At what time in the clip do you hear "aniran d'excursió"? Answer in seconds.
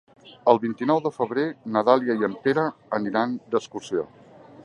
3.01-4.09